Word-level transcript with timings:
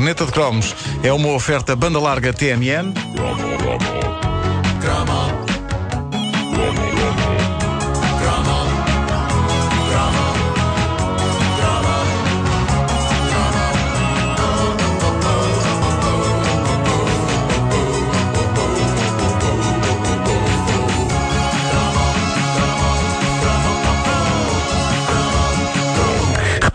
Neta 0.00 0.24
de 0.24 0.32
Cromos 0.32 0.74
é 1.02 1.12
uma 1.12 1.28
oferta 1.28 1.76
banda 1.76 2.00
larga 2.00 2.32
TMN. 2.32 2.94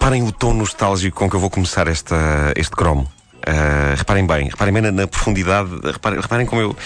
Reparem 0.05 0.21
o 0.21 0.31
tom 0.31 0.53
nostálgico 0.53 1.17
com 1.17 1.27
que 1.27 1.35
eu 1.35 1.39
vou 1.39 1.49
começar 1.49 1.87
esta, 1.87 2.53
este 2.55 2.75
cromo. 2.75 3.11
Uh, 3.37 3.97
reparem 3.97 4.27
bem, 4.27 4.49
reparem 4.49 4.71
bem 4.71 4.83
na, 4.83 4.91
na 4.91 5.07
profundidade, 5.07 5.71
reparem, 5.83 6.21
reparem 6.21 6.45
como 6.45 6.61
eu, 6.61 6.77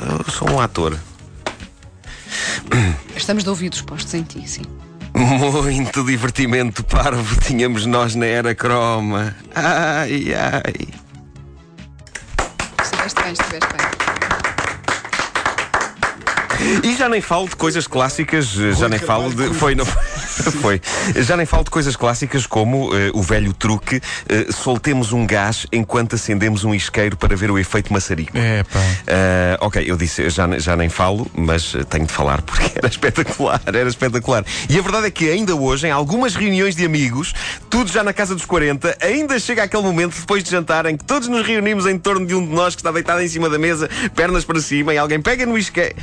eu 0.00 0.30
sou 0.30 0.48
um 0.48 0.60
ator. 0.60 0.96
Estamos 3.16 3.42
de 3.42 3.50
ouvidos 3.50 3.82
postos 3.82 4.14
em 4.14 4.22
ti, 4.22 4.48
sim. 4.48 4.62
Muito 5.12 6.04
divertimento 6.04 6.84
parvo 6.84 7.34
tínhamos 7.40 7.84
nós 7.84 8.14
na 8.14 8.26
era 8.26 8.54
croma. 8.54 9.34
Ai, 9.56 10.32
ai. 10.32 10.86
Estiveste 12.80 13.22
bem, 13.24 13.32
estiveste 13.32 13.68
bem. 13.72 13.82
E 16.84 16.94
já 16.94 17.08
nem 17.08 17.20
falo 17.20 17.48
de 17.48 17.56
coisas 17.56 17.88
clássicas, 17.88 18.46
já 18.46 18.88
nem 18.88 19.00
falo 19.00 19.34
de. 19.34 19.52
Foi, 19.52 19.74
não 19.74 19.84
foi? 19.84 20.11
Já 21.22 21.36
nem 21.36 21.46
falo 21.46 21.64
de 21.64 21.70
coisas 21.70 21.96
clássicas 21.96 22.46
como 22.46 22.88
uh, 22.88 23.10
o 23.14 23.22
velho 23.22 23.52
truque: 23.52 23.96
uh, 23.96 24.52
soltemos 24.52 25.12
um 25.12 25.26
gás 25.26 25.66
enquanto 25.72 26.14
acendemos 26.14 26.64
um 26.64 26.74
isqueiro 26.74 27.16
para 27.16 27.36
ver 27.36 27.50
o 27.50 27.58
efeito 27.58 27.92
maçarico. 27.92 28.36
É, 28.36 28.62
pá. 28.64 28.78
Uh, 28.78 29.66
ok, 29.66 29.84
eu 29.86 29.96
disse, 29.96 30.28
já, 30.30 30.46
já 30.58 30.76
nem 30.76 30.88
falo, 30.88 31.30
mas 31.34 31.74
tenho 31.88 32.06
de 32.06 32.12
falar 32.12 32.42
porque 32.42 32.72
era 32.78 32.88
espetacular, 32.88 33.60
era 33.66 33.88
espetacular. 33.88 34.44
E 34.68 34.78
a 34.78 34.82
verdade 34.82 35.06
é 35.06 35.10
que 35.10 35.30
ainda 35.30 35.54
hoje, 35.54 35.86
em 35.86 35.90
algumas 35.90 36.34
reuniões 36.34 36.74
de 36.74 36.84
amigos, 36.84 37.34
tudo 37.70 37.90
já 37.90 38.02
na 38.02 38.12
casa 38.12 38.34
dos 38.34 38.44
40, 38.44 38.96
ainda 39.00 39.38
chega 39.38 39.62
aquele 39.62 39.82
momento 39.82 40.18
depois 40.18 40.42
de 40.42 40.50
jantar 40.50 40.86
em 40.86 40.96
que 40.96 41.04
todos 41.04 41.28
nos 41.28 41.46
reunimos 41.46 41.86
em 41.86 41.98
torno 41.98 42.26
de 42.26 42.34
um 42.34 42.46
de 42.46 42.52
nós 42.52 42.74
que 42.74 42.80
está 42.80 42.90
deitado 42.90 43.20
em 43.22 43.28
cima 43.28 43.48
da 43.48 43.58
mesa, 43.58 43.88
pernas 44.14 44.44
para 44.44 44.60
cima, 44.60 44.94
e 44.94 44.98
alguém 44.98 45.20
pega 45.20 45.46
no 45.46 45.56
isqueiro. 45.56 45.94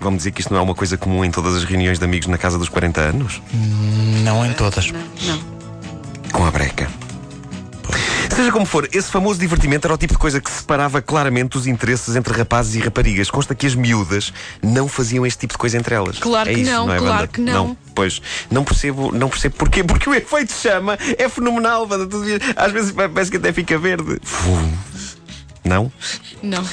Vamos 0.00 0.18
dizer 0.18 0.30
que 0.30 0.40
isto 0.40 0.52
não 0.52 0.60
é 0.60 0.62
uma 0.62 0.74
coisa 0.74 0.96
comum 0.96 1.24
em 1.24 1.30
todas 1.30 1.54
as 1.54 1.64
reuniões 1.64 1.98
de 1.98 2.04
amigos 2.04 2.26
na 2.26 2.38
casa 2.38 2.58
dos 2.58 2.68
40 2.68 3.00
anos? 3.00 3.42
Não 4.24 4.44
em 4.44 4.52
todas. 4.54 4.90
Não, 4.90 5.00
não. 5.22 5.40
Com 6.32 6.46
a 6.46 6.50
breca. 6.50 6.88
Seja 8.34 8.52
como 8.52 8.64
for, 8.64 8.88
esse 8.92 9.10
famoso 9.10 9.38
divertimento 9.38 9.86
era 9.86 9.92
o 9.92 9.98
tipo 9.98 10.14
de 10.14 10.18
coisa 10.18 10.40
que 10.40 10.50
separava 10.50 11.02
claramente 11.02 11.58
os 11.58 11.66
interesses 11.66 12.16
entre 12.16 12.32
rapazes 12.32 12.74
e 12.76 12.80
raparigas. 12.80 13.30
Consta 13.30 13.54
que 13.54 13.66
as 13.66 13.74
miúdas 13.74 14.32
não 14.62 14.88
faziam 14.88 15.26
este 15.26 15.40
tipo 15.40 15.52
de 15.54 15.58
coisa 15.58 15.76
entre 15.76 15.94
elas. 15.94 16.18
Claro 16.18 16.48
é 16.48 16.54
que 16.54 16.60
isso, 16.60 16.70
não, 16.70 16.90
é, 16.90 16.96
claro 16.96 17.16
banda? 17.16 17.28
que 17.28 17.40
não. 17.40 17.76
Pois, 17.94 18.22
não 18.50 18.64
percebo, 18.64 19.12
não 19.12 19.28
percebo 19.28 19.56
porquê. 19.56 19.84
Porque 19.84 20.08
o 20.08 20.14
efeito 20.14 20.52
chama 20.52 20.96
é 21.18 21.28
fenomenal, 21.28 21.86
banda. 21.86 22.08
Às 22.56 22.72
vezes 22.72 22.92
parece 22.92 23.30
que 23.30 23.36
até 23.36 23.52
fica 23.52 23.76
verde. 23.76 24.18
Fum. 24.22 24.72
Não? 25.70 25.92
Não. 26.42 26.64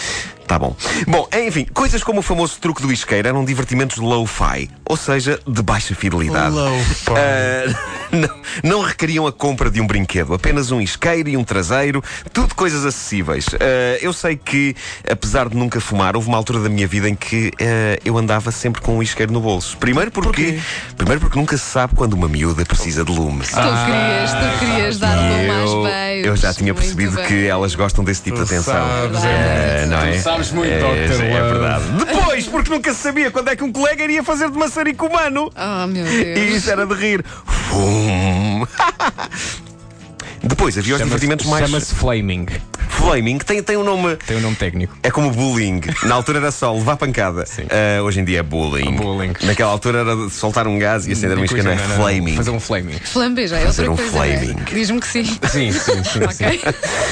Tá 0.48 0.58
bom. 0.58 0.76
Bom, 1.08 1.28
enfim, 1.32 1.66
coisas 1.72 2.04
como 2.04 2.22
o 2.22 2.24
famoso 2.24 2.58
truque 2.60 2.82
do 2.82 2.92
isqueiro 2.92 3.28
eram 3.28 3.46
divertimentos 3.46 3.98
low-fi, 3.98 4.72
ou 4.84 4.98
seja, 4.98 5.40
de 5.46 5.62
baixa 5.62 5.94
fidelidade. 5.94 6.56
Low-fi. 6.56 7.12
Ah, 7.16 7.97
não, 8.12 8.30
não 8.64 8.82
requeriam 8.82 9.28
a 9.28 9.32
compra 9.32 9.70
de 9.70 9.80
um 9.82 9.88
brinquedo, 9.88 10.34
apenas 10.34 10.72
um 10.72 10.80
isqueiro 10.82 11.30
e 11.30 11.38
um 11.38 11.44
traseiro, 11.44 12.04
tudo 12.34 12.56
coisas 12.56 12.86
acessíveis. 12.86 13.46
Ah, 13.60 13.98
eu 14.02 14.14
sei 14.14 14.36
que, 14.36 14.76
apesar 15.10 15.50
de 15.50 15.56
nunca 15.58 15.80
fumar, 15.80 16.16
houve 16.16 16.28
uma 16.28 16.38
altura 16.38 16.60
da 16.60 16.70
minha 16.70 16.88
vida 16.88 17.10
em 17.10 17.16
que 17.16 17.52
ah, 17.60 18.00
eu 18.06 18.18
andava 18.18 18.52
sempre 18.52 18.82
com 18.82 18.98
um 18.98 19.04
isqueiro 19.04 19.32
no 19.32 19.40
bolso. 19.42 19.78
Primeiro 19.78 20.12
porque, 20.12 20.60
primeiro 20.98 21.20
porque 21.22 21.38
nunca 21.38 21.58
se 21.58 21.66
sabe 21.66 21.96
quando 21.96 22.14
uma 22.14 22.28
miúda 22.28 22.66
precisa 22.66 23.04
de 23.04 23.12
lume. 23.12 23.44
Tu 23.44 23.56
querias, 23.56 24.32
tu 24.32 24.60
querias 24.60 24.98
dar 25.00 25.18
um 25.18 25.48
mais 25.48 25.70
Eu, 25.72 25.84
beijo. 25.84 26.28
eu 26.30 26.36
já 26.36 26.54
tinha 26.54 26.74
percebido 26.74 27.18
que 27.24 27.46
elas 27.48 27.76
gostam 27.76 28.04
desse 28.04 28.22
tipo 28.24 28.38
de 28.38 28.44
Tu 28.46 28.54
atenção. 28.54 28.74
sabes, 28.74 29.18
Ah, 29.24 29.86
não 29.88 29.98
é? 30.00 30.20
Sabes 30.20 30.52
muito, 30.52 30.72
é, 30.72 30.80
Dr. 31.08 31.22
é 31.24 31.40
Love. 31.40 31.52
verdade. 31.54 31.84
Depois, 32.06 32.48
porque 32.48 32.70
nunca 32.70 32.94
se 32.94 33.00
sabia 33.02 33.32
quando 33.32 33.50
é 33.50 33.56
que 33.56 33.64
um 33.64 33.72
colega 33.72 34.04
iria 34.04 34.24
fazer 34.24 34.50
de 34.50 34.58
maçarico 34.58 35.06
humano. 35.08 35.52
Oh, 35.56 35.88
meu 35.88 36.06
E 36.08 36.34
Deus. 36.34 36.56
isso 36.56 36.72
era 36.72 36.86
de 36.86 36.94
rir. 36.94 37.24
Fum. 37.70 38.66
Depois 40.44 40.78
havia 40.78 40.96
os 40.96 41.02
divertimentos 41.02 41.46
mais. 41.46 41.66
Chama-se 41.66 41.94
Flaming. 41.96 42.48
Flaming, 43.08 43.38
tem, 43.38 43.64
tem 43.64 43.78
um 43.78 43.86
nome. 43.86 44.18
Tem 44.18 44.36
um 44.36 44.42
nome 44.42 44.58
técnico. 44.58 44.94
É 45.02 45.10
como 45.10 45.32
bullying. 45.32 45.80
Na 46.04 46.16
altura 46.16 46.40
era 46.40 46.52
só 46.52 46.74
levar 46.74 46.98
pancada. 46.98 47.46
Sim. 47.46 47.64
Ah, 47.70 48.04
hoje 48.04 48.20
em 48.20 48.26
dia 48.26 48.40
é 48.40 48.44
bullying. 48.44 48.98
Bullying. 48.98 49.32
Naquela 49.44 49.72
altura 49.72 50.00
era 50.00 50.30
soltar 50.30 50.68
um 50.68 50.78
gás 50.78 51.08
e 51.08 51.14
acender 51.14 51.38
uma 51.38 51.46
não 51.64 51.72
é? 51.72 51.78
Flaming. 51.78 52.36
Fazer 52.36 52.52
um 52.52 52.60
flaming. 52.60 53.00
Flambé 53.00 53.48
já 53.48 53.60
é 53.60 53.66
Fazer 53.68 53.88
outra 53.88 54.06
um 54.06 54.12
coisa. 54.12 54.26
né? 54.26 54.38
flaming. 54.48 54.64
Diz-me 54.66 55.00
que 55.00 55.08
sim. 55.08 55.24
Sim, 55.24 55.72
sim, 55.72 56.04
sim. 56.04 56.20
ok? 56.20 56.62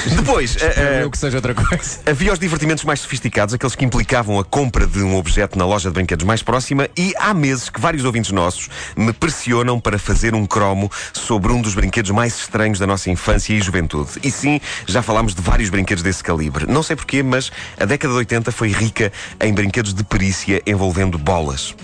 sim. 0.04 0.16
Depois. 0.18 0.58
ah, 0.62 0.82
Eu 1.00 1.10
que 1.10 1.18
seja 1.18 1.38
outra 1.38 1.54
coisa. 1.54 2.00
Havia 2.06 2.34
os 2.34 2.40
divertimentos 2.40 2.84
mais 2.84 3.00
sofisticados, 3.00 3.54
aqueles 3.56 3.74
que 3.74 3.86
implicavam 3.86 4.38
a 4.38 4.44
compra 4.44 4.86
de 4.86 5.00
um 5.02 5.16
objeto 5.16 5.58
na 5.58 5.66
loja 5.66 5.88
de 5.88 5.94
brinquedos 5.94 6.26
mais 6.26 6.44
próxima, 6.44 6.90
e 6.98 7.14
há 7.18 7.34
meses 7.34 7.70
que 7.70 7.80
vários 7.80 8.04
ouvintes 8.04 8.34
nossos 8.34 8.68
me 8.98 9.14
pressionam 9.14 9.80
para 9.80 9.98
fazer 9.98 10.36
um 10.36 10.46
cromo 10.46 10.92
sobre 11.14 11.54
um 11.54 11.62
dos 11.62 11.74
brinquedos 11.74 12.12
mais 12.12 12.36
estranhos 12.38 12.80
da 12.80 12.86
nossa 12.86 13.10
infância 13.10 13.54
e 13.54 13.62
juventude. 13.62 14.10
E 14.22 14.30
sim, 14.30 14.60
já 14.86 15.02
falámos 15.02 15.34
de 15.34 15.42
vários 15.42 15.70
brinquedos 15.70 15.85
desse 16.04 16.24
calibre. 16.24 16.66
Não 16.68 16.82
sei 16.82 16.96
porquê, 16.96 17.22
mas 17.22 17.52
a 17.80 17.86
década 17.86 18.14
de 18.14 18.18
80 18.20 18.52
foi 18.52 18.70
rica 18.70 19.12
em 19.42 19.54
brinquedos 19.54 19.94
de 19.94 20.04
perícia 20.04 20.62
envolvendo 20.66 21.18
bolas. 21.18 21.76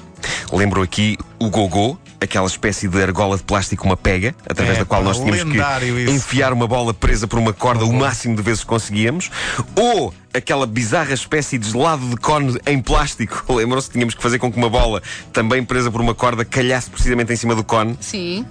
Lembro 0.53 0.81
aqui 0.83 1.17
o 1.39 1.49
gogô, 1.49 1.97
aquela 2.19 2.45
espécie 2.45 2.87
de 2.87 3.01
argola 3.01 3.37
de 3.37 3.43
plástico, 3.43 3.85
uma 3.85 3.97
pega, 3.97 4.35
através 4.47 4.77
É, 4.77 4.79
da 4.81 4.85
qual 4.85 5.03
nós 5.03 5.17
tínhamos 5.17 5.41
que 5.43 5.57
isso. 5.57 6.11
enfiar 6.11 6.53
uma 6.53 6.67
bola 6.67 6.93
presa 6.93 7.27
por 7.27 7.39
uma 7.39 7.51
corda 7.53 7.85
o 7.85 7.91
máximo 7.91 8.35
de 8.35 8.41
vezes 8.43 8.61
que 8.61 8.67
conseguíamos, 8.67 9.31
ou 9.75 10.13
aquela 10.31 10.67
bizarra 10.67 11.13
espécie 11.13 11.57
de 11.57 11.71
gelado 11.71 12.07
de 12.07 12.17
cone 12.17 12.55
em 12.67 12.79
plástico. 12.79 13.43
Lembram-se 13.51 13.87
que 13.87 13.93
tínhamos 13.93 14.13
que 14.13 14.21
fazer 14.21 14.37
com 14.37 14.51
que 14.51 14.57
uma 14.59 14.69
bola, 14.69 15.01
também 15.33 15.63
presa 15.63 15.89
por 15.89 15.99
uma 16.01 16.13
corda, 16.13 16.45
calhasse 16.45 16.89
precisamente 16.91 17.33
em 17.33 17.35
cima 17.35 17.55
do 17.55 17.63
cone? 17.63 17.97
Sim. 17.99 18.45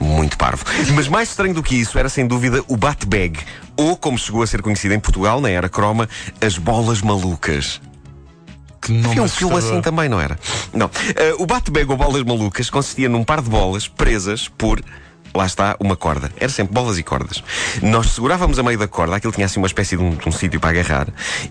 Muito 0.00 0.36
parvo. 0.36 0.64
Mas 0.94 1.08
mais 1.08 1.30
estranho 1.30 1.54
do 1.54 1.62
que 1.62 1.74
isso 1.74 1.98
era 1.98 2.08
sem 2.08 2.26
dúvida 2.26 2.62
o 2.68 2.76
bat-bag, 2.76 3.38
ou 3.76 3.96
como 3.96 4.18
chegou 4.18 4.42
a 4.42 4.46
ser 4.46 4.62
conhecido 4.62 4.94
em 4.94 5.00
Portugal, 5.00 5.40
na 5.40 5.50
era 5.50 5.68
croma, 5.68 6.08
as 6.40 6.58
bolas 6.58 7.00
malucas. 7.00 7.80
Que 8.80 8.92
nome 8.92 9.06
Havia 9.06 9.22
um 9.22 9.28
filme 9.28 9.56
assim 9.56 9.80
também, 9.80 10.08
não 10.08 10.20
era? 10.20 10.38
Não. 10.72 10.90
Eh, 11.16 11.34
o 11.38 11.46
bate-bag 11.46 11.90
ou 11.90 11.96
bolas 11.96 12.22
malucas 12.22 12.68
consistia 12.68 13.08
num 13.08 13.24
par 13.24 13.40
de 13.40 13.48
bolas 13.48 13.88
presas 13.88 14.46
por. 14.46 14.82
Lá 15.34 15.46
está, 15.46 15.74
uma 15.80 15.96
corda. 15.96 16.30
Era 16.36 16.50
sempre 16.50 16.74
bolas 16.74 16.98
e 16.98 17.02
cordas. 17.02 17.42
Nós 17.82 18.10
segurávamos 18.10 18.58
a 18.58 18.62
meio 18.62 18.78
da 18.78 18.86
corda, 18.86 19.16
aquilo 19.16 19.32
tinha 19.32 19.46
assim 19.46 19.58
uma 19.58 19.66
espécie 19.66 19.96
de 19.96 20.02
um, 20.02 20.10
de 20.10 20.28
um 20.28 20.32
sítio 20.32 20.60
para 20.60 20.78
agarrar, 20.78 21.08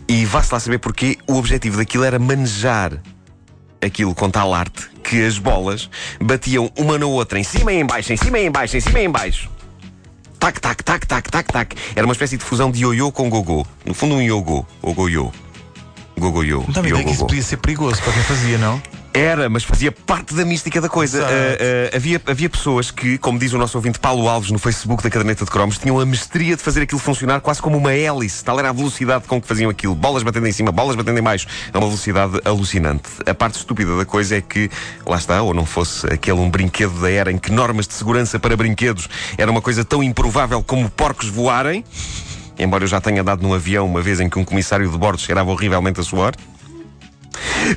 e 0.08 0.24
vá-se 0.26 0.54
lá 0.54 0.60
saber 0.60 0.78
porquê, 0.78 1.18
o 1.28 1.36
objetivo 1.36 1.76
daquilo 1.76 2.06
era 2.06 2.18
manejar 2.18 3.02
aquilo 3.84 4.16
com 4.16 4.30
tal 4.30 4.54
arte 4.54 4.90
que 5.04 5.24
as 5.26 5.38
bolas 5.38 5.90
batiam 6.22 6.72
uma 6.78 6.98
na 6.98 7.06
outra, 7.06 7.40
em 7.40 7.44
cima 7.44 7.74
e 7.74 7.80
em 7.80 7.86
baixo, 7.86 8.14
em 8.14 8.18
cima 8.18 8.40
e 8.40 8.46
em 8.46 8.52
baixo, 8.52 8.78
em 8.78 8.80
cima 8.80 9.00
e 9.00 9.06
em 9.06 9.10
baixo. 9.10 9.50
Tac, 10.40 10.60
tac, 10.60 10.84
tac, 10.84 11.08
tac, 11.08 11.32
tac, 11.32 11.52
tac. 11.52 11.76
Era 11.96 12.06
uma 12.06 12.14
espécie 12.14 12.38
de 12.38 12.44
fusão 12.44 12.70
de 12.70 12.82
ioiô 12.82 13.12
com 13.12 13.30
gogô. 13.30 13.66
No 13.86 13.94
fundo, 13.94 14.16
um 14.16 14.22
iogo. 14.22 14.68
Ou 14.82 14.94
goiô. 14.94 15.32
Gogoiô. 16.20 16.64
Dá-me 16.70 16.90
ideia 16.90 17.04
que 17.04 17.12
isso 17.12 17.26
podia 17.26 17.42
ser 17.42 17.58
perigoso 17.58 18.02
para 18.02 18.14
quem 18.14 18.24
fazia, 18.24 18.58
não? 18.58 18.82
Era, 19.14 19.48
mas 19.48 19.64
fazia 19.64 19.92
parte 19.92 20.34
da 20.34 20.44
mística 20.44 20.82
da 20.82 20.90
coisa. 20.90 21.24
Ah, 21.24 21.30
ah, 21.30 21.96
havia, 21.96 22.20
havia 22.26 22.50
pessoas 22.50 22.90
que, 22.90 23.20
como 23.20 23.38
diz 23.38 23.54
o 23.54 23.60
nosso 23.60 23.78
ouvinte 23.78 24.00
Paulo 24.00 24.28
Alves 24.28 24.50
no 24.50 24.58
Facebook 24.58 25.04
da 25.04 25.10
Caderneta 25.10 25.46
de 25.46 25.52
Cromos, 25.52 25.78
tinham 25.78 26.00
a 26.00 26.06
mestria 26.06 26.56
de 26.56 26.64
fazer 26.64 26.82
aquilo 26.82 27.00
funcionar 27.00 27.40
quase 27.40 27.62
como 27.62 27.78
uma 27.78 27.94
hélice. 27.94 28.44
Tal 28.44 28.58
era 28.58 28.70
a 28.70 28.74
velocidade 28.74 29.26
com 29.28 29.40
que 29.40 29.48
faziam 29.48 29.70
aquilo. 29.70 29.94
Bolas 29.94 30.24
batendo 30.24 30.48
em 30.48 30.52
cima, 30.52 30.72
bolas 30.72 30.96
batendo 30.96 31.20
em 31.20 31.22
baixo. 31.22 31.46
É 31.72 31.78
uma 31.78 31.86
velocidade 31.86 32.42
alucinante. 32.44 33.04
A 33.24 33.36
parte 33.36 33.56
estúpida 33.56 33.96
da 33.96 34.04
coisa 34.04 34.38
é 34.38 34.42
que, 34.42 34.72
lá 35.06 35.18
está, 35.18 35.44
ou 35.44 35.54
não 35.54 35.66
fosse 35.66 36.08
aquele 36.08 36.40
um 36.40 36.50
brinquedo 36.50 37.00
da 37.00 37.12
era 37.12 37.32
em 37.32 37.38
que 37.38 37.52
normas 37.52 37.88
de 37.88 37.94
segurança 37.94 38.40
para 38.40 38.58
brinquedos 38.58 39.08
era 39.38 39.52
uma 39.52 39.62
coisa 39.62 39.86
tão 39.86 40.02
improvável 40.02 40.64
como 40.64 40.90
porcos 40.90 41.30
voarem. 41.30 41.86
Embora 42.58 42.84
eu 42.84 42.88
já 42.88 43.00
tenha 43.00 43.22
andado 43.22 43.44
num 43.44 43.54
avião 43.54 43.86
uma 43.86 44.02
vez 44.02 44.20
em 44.20 44.28
que 44.30 44.40
um 44.40 44.44
comissário 44.44 44.90
de 44.90 44.98
bordo 44.98 45.20
cheirava 45.22 45.52
horrivelmente 45.52 46.00
a 46.00 46.04
suor. 46.04 46.34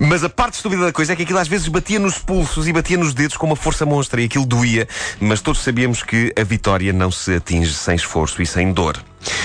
Mas 0.01 0.25
a 0.25 0.29
parte 0.29 0.55
estúpida 0.55 0.85
da 0.85 0.93
coisa 0.93 1.13
é 1.13 1.17
que 1.17 1.23
aquilo 1.23 1.39
às 1.39 1.49
vezes 1.49 1.69
batia 1.69 1.99
nos 1.99 2.19
pulsos 2.19 2.67
e 2.67 2.73
batia 2.73 2.97
nos 2.97 3.15
dedos 3.15 3.37
com 3.37 3.47
uma 3.47 3.57
força 3.57 3.87
monstra 3.87 4.21
e 4.21 4.25
aquilo 4.25 4.47
doía, 4.47 4.89
mas 5.21 5.41
todos 5.41 5.63
sabíamos 5.63 6.03
que 6.03 6.33
a 6.39 6.45
vitória 6.45 6.93
não 6.93 7.11
se 7.11 7.35
atinge 7.35 7.75
sem 7.75 7.95
esforço 7.95 8.43
e 8.43 8.47
sem 8.47 8.73
dor. 8.73 9.03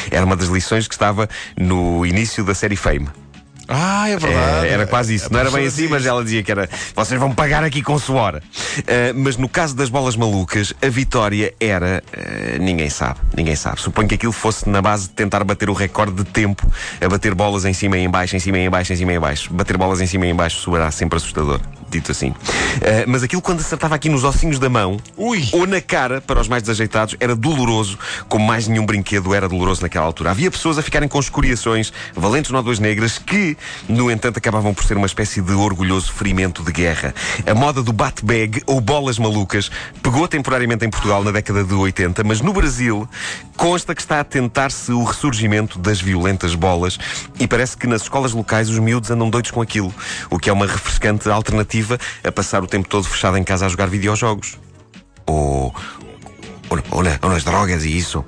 Era 0.10 0.26
uma 0.26 0.36
das 0.36 0.50
lições 0.50 0.88
que 0.88 0.94
estava 0.94 1.30
no 1.58 2.06
início 2.06 2.44
da 2.44 2.54
série 2.54 2.76
Fame. 2.76 3.10
Ah, 3.74 4.10
é 4.10 4.18
verdade. 4.18 4.68
É, 4.68 4.72
era 4.72 4.88
quase 4.88 5.16
isso. 5.16 5.32
Não 5.32 5.40
era 5.40 5.50
bem 5.50 5.66
assim, 5.66 5.88
mas 5.88 6.06
ela 6.06 6.24
dizia 6.24 6.44
que 6.44 6.52
era 6.52 6.70
vocês 6.96 7.20
vão 7.20 7.34
pagar 7.34 7.64
aqui 7.64 7.82
com 7.82 7.98
suor. 7.98 8.36
Uh, 8.36 8.42
mas 9.16 9.38
no 9.38 9.48
caso 9.48 9.76
das 9.76 9.90
bolas 9.90 10.16
malucas, 10.16 10.74
a 10.82 10.90
vitória 10.90 11.54
era. 11.60 12.04
uh, 12.08 12.62
ninguém 12.62 12.90
sabe. 12.90 13.20
Ninguém 13.36 13.56
sabe. 13.56 13.82
Suponho 13.82 14.08
que 14.08 14.16
aquilo 14.16 14.34
fosse 14.34 14.70
na 14.70 14.82
base 14.82 15.08
de 15.08 15.14
tentar 15.14 15.44
bater 15.44 15.70
o 15.70 15.74
recorde 15.74 16.14
de 16.14 16.24
tempo 16.24 16.70
a 17.00 17.08
bater 17.08 17.34
bolas 17.34 17.66
em 17.66 17.74
cima 17.74 17.98
e 17.98 18.02
em 18.02 18.10
baixo, 18.10 18.36
em 18.36 18.40
cima 18.40 18.58
e 18.58 18.66
em 18.66 18.70
baixo, 18.70 18.94
em 18.94 18.96
cima 18.96 19.14
e 19.14 19.16
em 19.16 19.20
baixo. 19.20 19.54
Bater 19.54 19.78
bolas 19.78 20.02
em 20.02 20.08
cima 20.08 20.26
e 20.26 20.30
em 20.30 20.36
baixo 20.36 20.60
soará 20.60 20.92
sempre 20.92 21.18
assustador, 21.18 21.60
dito 21.92 22.12
assim. 22.12 22.30
Uh, 22.30 22.36
mas 23.08 23.24
aquilo 23.24 23.42
quando 23.42 23.60
acertava 23.60 23.96
aqui 23.96 24.10
nos 24.10 24.24
ossinhos 24.24 24.58
da 24.58 24.70
mão 24.70 24.98
Ui. 25.18 25.48
ou 25.52 25.68
na 25.68 25.82
cara, 25.82 26.22
para 26.22 26.40
os 26.40 26.48
mais 26.48 26.64
desajeitados, 26.64 27.16
era 27.20 27.36
doloroso, 27.36 27.98
como 28.28 28.46
mais 28.46 28.68
nenhum 28.68 28.86
brinquedo 28.86 29.34
era 29.34 29.48
doloroso 29.48 29.82
naquela 29.82 30.06
altura. 30.06 30.32
Havia 30.32 30.50
pessoas 30.50 30.78
a 30.78 30.82
ficarem 30.82 31.10
com 31.10 31.20
escoriações, 31.20 31.92
valentes 32.16 32.52
nódoas 32.52 32.80
negras, 32.80 33.18
que, 33.18 33.58
no 33.88 34.10
entanto, 34.10 34.38
acabavam 34.38 34.74
por 34.74 34.84
ser 34.84 34.98
uma 34.98 35.06
espécie 35.06 35.42
de 35.42 35.52
orgulhoso 35.52 36.12
ferimento 36.14 36.64
de 36.64 36.72
guerra. 36.72 37.14
A 37.46 37.54
moda 37.54 37.84
do 37.84 37.92
bat-bag, 37.92 38.62
ou 38.66 38.80
bolas 38.80 39.20
malucas, 39.20 39.70
pegou 40.02 40.28
temporariamente 40.28 40.86
em 40.86 40.90
Portugal 40.90 41.24
na 41.24 41.32
década 41.32 41.64
de 41.64 41.74
80, 41.74 42.24
mas 42.24 42.42
no 42.42 42.54
Brasil 42.54 43.08
consta 43.58 43.94
que 43.94 44.02
está 44.02 44.20
a 44.20 44.24
tentar-se 44.24 44.92
o 44.92 45.04
ressurgimento 45.04 45.78
das 45.78 46.02
violentas 46.02 46.56
bolas 46.56 46.98
e 47.40 47.48
parece 47.48 47.78
que 47.78 47.86
nas 47.86 48.04
escolas 48.04 48.34
locais 48.34 48.70
os 48.70 48.80
miúdos 48.80 49.12
andam 49.12 49.30
doidos 49.30 49.52
com 49.52 49.62
aquilo, 49.62 49.94
o 50.30 50.40
que 50.40 50.50
é 50.50 50.54
uma 50.54 50.66
refrescante 50.66 51.30
alternativa 51.30 51.81
a 52.24 52.32
passar 52.32 52.64
o 52.64 52.68
tempo 52.68 52.88
todo 52.88 53.04
fechado 53.08 53.38
em 53.38 53.44
casa 53.44 53.66
a 53.66 53.70
jogar 53.70 53.88
videojogos. 53.88 54.58
Ou, 55.26 55.74
ou, 56.92 57.04
na- 57.04 57.20
ou 57.22 57.30
nas 57.30 57.44
drogas 57.44 57.84
e 57.86 57.96
isso. 57.98 58.24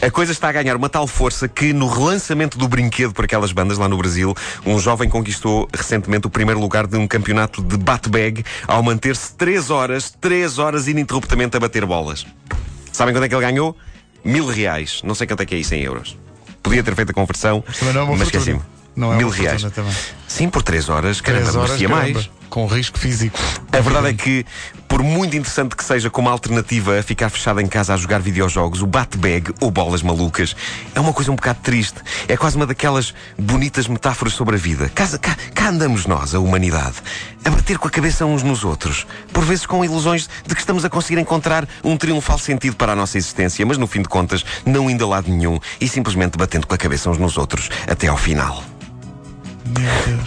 A 0.00 0.10
coisa 0.10 0.32
está 0.32 0.48
a 0.48 0.52
ganhar 0.52 0.76
uma 0.76 0.88
tal 0.88 1.06
força 1.06 1.46
que, 1.48 1.72
no 1.72 1.86
relançamento 1.86 2.56
do 2.58 2.66
brinquedo 2.66 3.12
por 3.12 3.24
aquelas 3.24 3.52
bandas 3.52 3.78
lá 3.78 3.88
no 3.88 3.96
Brasil, 3.96 4.34
um 4.66 4.78
jovem 4.78 5.08
conquistou 5.08 5.68
recentemente 5.74 6.26
o 6.26 6.30
primeiro 6.30 6.60
lugar 6.60 6.86
de 6.86 6.96
um 6.96 7.06
campeonato 7.06 7.62
de 7.62 7.76
bat-bag 7.76 8.44
ao 8.66 8.82
manter-se 8.82 9.34
3 9.34 9.70
horas, 9.70 10.10
3 10.20 10.58
horas 10.58 10.88
ininterruptamente 10.88 11.56
a 11.56 11.60
bater 11.60 11.84
bolas. 11.86 12.26
Sabem 12.92 13.14
quanto 13.14 13.24
é 13.24 13.28
que 13.28 13.34
ele 13.34 13.42
ganhou? 13.46 13.76
Mil 14.24 14.46
reais. 14.46 15.00
Não 15.04 15.14
sei 15.14 15.26
quanto 15.26 15.42
é 15.42 15.46
que 15.46 15.54
é 15.54 15.58
isso 15.58 15.74
em 15.74 15.82
euros. 15.82 16.16
Podia 16.62 16.82
ter 16.82 16.94
feito 16.94 17.10
a 17.10 17.14
conversão, 17.14 17.64
é 17.66 17.70
mas 17.84 17.84
fortuna. 17.94 18.22
esqueci-me. 18.24 18.60
Não 18.94 19.12
é 19.12 19.16
Mil 19.16 19.28
reais. 19.30 19.62
também. 19.62 19.92
Sim, 20.28 20.48
por 20.48 20.62
3 20.62 20.88
horas, 20.88 21.20
caramba, 21.20 21.42
Três 21.44 21.56
horas, 21.56 21.80
caramba, 21.80 21.96
mais. 21.96 22.30
com 22.48 22.66
risco 22.66 22.98
físico. 22.98 23.38
A 23.72 23.80
verdade 23.80 24.08
é 24.08 24.12
que, 24.12 24.44
por 24.86 25.02
muito 25.02 25.34
interessante 25.36 25.74
que 25.74 25.82
seja 25.84 26.10
como 26.10 26.28
alternativa 26.28 26.98
a 26.98 27.02
ficar 27.02 27.30
fechado 27.30 27.60
em 27.60 27.66
casa 27.66 27.94
a 27.94 27.96
jogar 27.96 28.20
videojogos, 28.20 28.82
o 28.82 28.86
bat-bag 28.86 29.52
ou 29.60 29.70
bolas 29.70 30.02
malucas 30.02 30.54
é 30.94 31.00
uma 31.00 31.12
coisa 31.12 31.32
um 31.32 31.36
bocado 31.36 31.60
triste. 31.62 32.00
É 32.28 32.36
quase 32.36 32.56
uma 32.56 32.66
daquelas 32.66 33.14
bonitas 33.38 33.86
metáforas 33.88 34.34
sobre 34.34 34.56
a 34.56 34.58
vida. 34.58 34.90
Cá, 34.94 35.06
cá, 35.18 35.36
cá 35.54 35.68
andamos 35.68 36.04
nós, 36.06 36.34
a 36.34 36.38
humanidade, 36.38 36.96
a 37.44 37.50
bater 37.50 37.78
com 37.78 37.88
a 37.88 37.90
cabeça 37.90 38.26
uns 38.26 38.42
nos 38.42 38.64
outros, 38.64 39.06
por 39.32 39.44
vezes 39.44 39.64
com 39.64 39.82
ilusões 39.82 40.28
de 40.46 40.54
que 40.54 40.60
estamos 40.60 40.84
a 40.84 40.90
conseguir 40.90 41.18
encontrar 41.18 41.66
um 41.82 41.96
triunfal 41.96 42.38
sentido 42.38 42.76
para 42.76 42.92
a 42.92 42.96
nossa 42.96 43.16
existência, 43.16 43.64
mas 43.64 43.78
no 43.78 43.86
fim 43.86 44.02
de 44.02 44.08
contas, 44.08 44.44
não 44.66 44.90
indo 44.90 45.04
a 45.04 45.08
lado 45.08 45.30
nenhum 45.30 45.58
e 45.80 45.88
simplesmente 45.88 46.36
batendo 46.36 46.66
com 46.66 46.74
a 46.74 46.78
cabeça 46.78 47.08
uns 47.08 47.16
nos 47.18 47.38
outros 47.38 47.70
até 47.88 48.08
ao 48.08 48.18
final. 48.18 48.62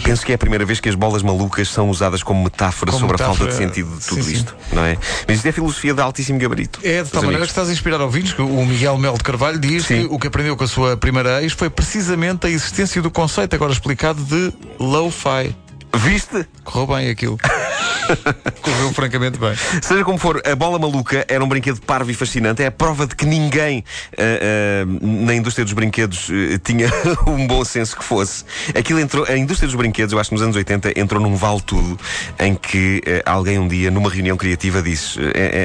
Penso 0.02 0.24
que 0.24 0.32
é 0.32 0.34
a 0.34 0.38
primeira 0.38 0.64
vez 0.64 0.80
que 0.80 0.88
as 0.88 0.94
bolas 0.94 1.22
malucas 1.22 1.68
são 1.68 1.90
usadas 1.90 2.22
como 2.22 2.44
metáfora 2.44 2.90
Como 2.90 3.00
sobre 3.00 3.22
a 3.22 3.26
metáfora, 3.26 3.50
falta 3.50 3.52
de 3.52 3.58
sentido 3.58 3.98
de 3.98 4.06
tudo 4.06 4.22
sim, 4.22 4.30
sim. 4.30 4.36
isto, 4.36 4.56
não 4.72 4.84
é? 4.84 4.96
Mas 5.26 5.36
isto 5.38 5.46
é 5.46 5.52
filosofia 5.52 5.94
de 5.94 6.00
altíssimo 6.00 6.38
gabarito. 6.38 6.80
É 6.82 7.02
de 7.02 7.10
tal 7.10 7.22
maneira 7.22 7.44
que 7.44 7.50
estás 7.50 7.68
a 7.68 7.72
inspirar 7.72 8.00
ouvintes, 8.00 8.32
que 8.32 8.42
o 8.42 8.64
Miguel 8.64 8.98
Melo 8.98 9.18
de 9.18 9.24
Carvalho 9.24 9.58
diz 9.58 9.86
Sim. 9.86 10.08
que 10.08 10.14
o 10.14 10.18
que 10.18 10.26
aprendeu 10.26 10.56
com 10.56 10.64
a 10.64 10.68
sua 10.68 10.96
primeira 10.96 11.42
ex 11.42 11.52
foi 11.52 11.68
precisamente 11.70 12.46
a 12.46 12.50
existência 12.50 13.02
do 13.02 13.10
conceito, 13.10 13.54
agora 13.54 13.72
explicado, 13.72 14.22
de 14.24 14.52
low-fi. 14.78 15.54
Viste? 15.98 16.46
Correu 16.64 16.86
bem 16.86 17.10
aquilo. 17.10 17.38
Correu 18.62 18.92
francamente 18.92 19.38
bem. 19.38 19.54
Seja 19.82 20.04
como 20.04 20.18
for, 20.18 20.40
a 20.46 20.54
bola 20.54 20.78
maluca 20.78 21.24
era 21.28 21.42
um 21.42 21.48
brinquedo 21.48 21.80
parvo 21.80 22.10
e 22.10 22.14
fascinante. 22.14 22.62
É 22.62 22.66
a 22.66 22.70
prova 22.70 23.06
de 23.06 23.14
que 23.14 23.24
ninguém 23.24 23.84
ah, 24.16 24.22
ah, 24.22 24.84
na 25.00 25.34
indústria 25.34 25.64
dos 25.64 25.72
brinquedos 25.72 26.28
eh, 26.30 26.58
tinha 26.62 26.90
um 27.26 27.46
bom 27.46 27.64
senso 27.64 27.96
que 27.96 28.04
fosse. 28.04 28.44
Aquilo 28.78 29.00
entrou, 29.00 29.24
a 29.26 29.36
indústria 29.36 29.66
dos 29.66 29.76
brinquedos, 29.76 30.12
eu 30.12 30.18
acho 30.18 30.30
que 30.30 30.34
nos 30.34 30.42
anos 30.42 30.56
80, 30.56 30.98
entrou 30.98 31.20
num 31.20 31.34
vale 31.34 31.60
tudo 31.62 31.98
em 32.38 32.54
que 32.54 33.02
alguém 33.24 33.58
um 33.58 33.66
dia, 33.66 33.90
numa 33.90 34.10
reunião 34.10 34.36
criativa, 34.36 34.82
disse: 34.82 35.18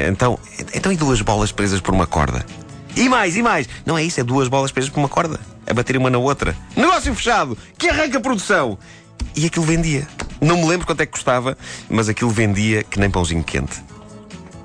então, 0.08 0.38
então 0.74 0.92
e 0.92 0.96
duas 0.96 1.20
bolas 1.20 1.52
presas 1.52 1.80
por 1.80 1.94
uma 1.94 2.06
corda? 2.06 2.44
E 2.96 3.08
mais, 3.08 3.36
e 3.36 3.42
mais! 3.42 3.68
Não 3.86 3.96
é 3.96 4.04
isso, 4.04 4.20
é 4.20 4.24
duas 4.24 4.48
bolas 4.48 4.70
presas 4.70 4.90
por 4.90 4.98
uma 4.98 5.08
corda, 5.08 5.40
a 5.66 5.74
bater 5.74 5.96
uma 5.96 6.10
na 6.10 6.18
outra. 6.18 6.56
Negócio 6.76 7.14
fechado! 7.14 7.56
Que 7.78 7.88
arranca 7.88 8.18
a 8.18 8.20
produção! 8.20 8.78
E 9.34 9.46
aquilo 9.46 9.64
vendia. 9.64 10.06
Não 10.42 10.56
me 10.56 10.66
lembro 10.66 10.86
quanto 10.86 11.00
é 11.00 11.06
que 11.06 11.12
custava, 11.12 11.56
mas 11.88 12.08
aquilo 12.08 12.30
vendia 12.30 12.82
que 12.82 12.98
nem 13.00 13.08
pãozinho 13.08 13.42
quente. 13.44 13.82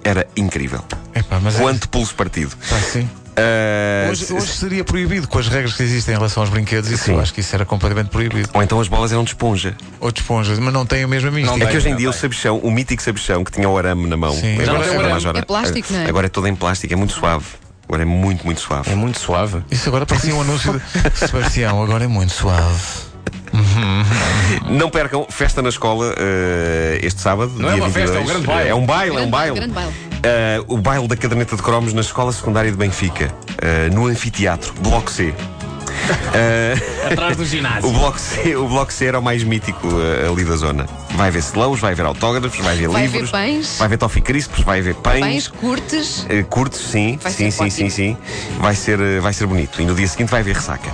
Era 0.04 0.28
incrível. 0.36 0.84
Epá, 1.14 1.40
mas 1.42 1.56
é- 1.56 1.62
Quanto 1.62 1.88
pulso 1.90 2.16
partido. 2.16 2.56
Tá, 2.70 2.80
sim. 2.80 3.10
Ah, 3.40 4.10
Hoje, 4.10 4.34
hoje 4.34 4.48
seria 4.48 4.84
proibido 4.84 5.28
com 5.28 5.38
as 5.38 5.48
regras 5.48 5.74
que 5.76 5.84
existem 5.84 6.16
em 6.16 6.18
relação 6.18 6.42
aos 6.42 6.50
brinquedos. 6.50 6.90
Isso, 6.90 7.04
Sim. 7.04 7.14
eu 7.14 7.20
acho 7.22 7.32
que 7.32 7.42
isso 7.42 7.54
era 7.54 7.66
completamente 7.66 8.10
proibido. 8.10 8.50
Ou 8.52 8.64
então 8.64 8.80
as 8.80 8.88
bolas 8.88 9.12
eram 9.12 9.24
de 9.24 9.30
esponja. 9.30 9.78
Ou 10.00 10.12
de 10.12 10.22
esponjas, 10.22 10.58
mas 10.58 10.74
não 10.74 10.88
tem 10.88 11.04
a 11.04 11.08
mesma 11.08 11.30
mística. 11.30 11.52
Não 11.52 11.58
É 11.58 11.66
tem. 11.66 11.70
que 11.70 11.78
hoje 11.78 11.90
em 11.90 11.96
dia 11.96 12.10
o 12.10 12.12
tem. 12.12 12.20
sabichão, 12.22 12.58
o 12.58 12.72
mítico 12.72 13.04
sabichão 13.04 13.44
que 13.44 13.52
tinha 13.52 13.70
o 13.70 13.78
arame 13.78 14.08
na 14.08 14.18
mão. 14.18 14.34
Sim. 14.34 14.56
O 14.56 14.60
lembra 14.60 14.80
arame. 14.80 15.10
mais, 15.10 15.22
Joana? 15.22 15.40
É 15.40 15.42
plástico, 15.44 15.94
não 15.94 16.00
é? 16.00 16.10
Agora 16.10 16.26
é 16.26 16.30
todo 16.30 16.48
em 16.48 16.56
plástico, 16.56 16.92
é 16.92 16.96
muito 16.96 17.14
suave. 17.14 17.46
Agora 17.88 18.02
é 18.02 18.06
muito, 18.06 18.44
muito 18.44 18.60
suave. 18.60 18.90
É 18.92 18.96
muito 18.96 19.20
suave. 19.20 19.62
Isso 19.70 19.88
agora 19.88 20.06
parecia 20.08 20.34
um 20.34 20.42
anúncio 20.42 20.74
de 20.74 20.82
Sebastião, 21.20 21.84
agora 21.84 22.06
é 22.06 22.08
muito 22.08 22.34
suave. 22.34 22.82
Não 24.70 24.90
percam, 24.90 25.26
festa 25.30 25.62
na 25.62 25.70
escola 25.70 26.14
eh, 26.18 27.00
este 27.04 27.22
sábado. 27.22 27.52
Não 27.56 27.70
é 27.70 27.74
dia 27.76 27.84
uma 27.84 27.90
festa, 27.92 28.18
é 28.18 28.20
um 28.20 28.24
22. 28.26 28.28
grande 28.32 28.48
baile. 28.48 28.70
É 28.70 28.76
um 28.76 28.86
baile, 28.86 29.10
é 29.10 29.12
um 29.14 29.16
Grande 29.16 29.32
baile. 29.32 29.56
grande 29.56 29.74
baile. 29.74 29.94
Eh, 30.24 30.64
o 30.68 30.78
baile 30.78 31.08
da 31.08 31.16
caderneta 31.16 31.56
de 31.56 31.62
cromos 31.62 31.94
na 31.94 32.02
Escola 32.02 32.32
Secundária 32.32 32.72
de 32.72 32.78
Benfica, 32.78 33.34
eh, 33.62 33.90
no 33.94 34.08
anfiteatro, 34.08 34.74
Bloco 34.82 35.12
C. 35.12 35.34
Atrás 37.12 37.36
do 37.36 37.44
o, 37.44 37.46
ginásio. 37.46 37.92
bloco 37.92 38.20
C, 38.20 38.56
o 38.56 38.68
Bloco 38.68 38.94
C 38.94 39.06
era 39.08 39.20
o 39.20 39.22
mais 39.22 39.44
mítico 39.44 39.88
eh, 40.00 40.28
ali 40.32 40.44
da 40.46 40.56
zona. 40.56 40.86
Vai 41.16 41.28
haver 41.30 41.40
slows, 41.40 41.80
vai 41.80 41.94
haver 41.94 42.06
autógrafos, 42.06 42.60
vai 42.60 42.74
haver 42.76 42.88
Vai 42.88 43.02
haver 43.06 43.12
livros, 43.12 43.32
pães. 43.32 43.76
vai 43.78 43.86
haver 43.88 43.98
toffee 43.98 44.22
crisps, 44.22 44.64
vai 44.64 44.80
haver 44.80 44.96
pães. 44.96 45.20
Pães, 45.20 45.48
curtes. 45.48 46.26
eh, 46.30 46.44
curtos, 46.44 46.80
sim, 46.80 47.20
Vai 47.22 47.32
sim, 47.32 47.52
ser 47.52 47.64
sim, 47.64 47.70
sim, 47.70 47.90
sim. 47.90 48.18
Vai 48.60 48.76
ser, 48.76 49.20
vai 49.22 49.34
ser 49.34 49.46
bonito. 49.48 49.82
E 49.82 49.86
no 49.86 49.96
dia 49.96 50.08
seguinte 50.08 50.30
vai 50.30 50.42
haver 50.42 50.56
ressaca. 50.56 50.90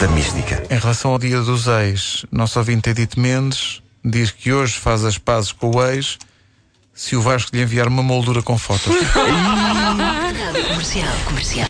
Da 0.00 0.08
mística. 0.08 0.62
Em 0.70 0.78
relação 0.78 1.12
ao 1.12 1.18
dia 1.18 1.42
dos 1.42 1.66
ex, 1.66 2.24
nosso 2.32 2.58
ouvinte 2.58 2.88
Edith 2.88 3.18
Mendes 3.18 3.82
diz 4.02 4.30
que 4.30 4.50
hoje 4.50 4.72
faz 4.72 5.04
as 5.04 5.18
pazes 5.18 5.52
com 5.52 5.76
o 5.76 5.86
ex 5.86 6.18
se 6.94 7.14
o 7.16 7.20
Vasco 7.20 7.54
lhe 7.54 7.62
enviar 7.62 7.86
uma 7.86 8.02
moldura 8.02 8.42
com 8.42 8.56
fotos. 8.56 8.86
Comercial. 10.68 11.14
Comercial. 11.26 11.58